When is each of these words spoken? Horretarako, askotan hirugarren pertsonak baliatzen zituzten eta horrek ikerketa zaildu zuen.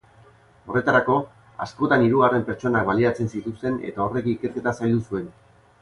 Horretarako, 0.71 1.17
askotan 1.67 2.07
hirugarren 2.07 2.47
pertsonak 2.49 2.91
baliatzen 2.91 3.33
zituzten 3.37 3.79
eta 3.93 4.05
horrek 4.09 4.35
ikerketa 4.37 4.79
zaildu 4.83 5.03
zuen. 5.11 5.35